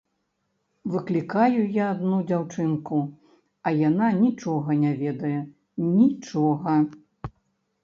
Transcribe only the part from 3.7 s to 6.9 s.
яна нічога не ведае, нічога.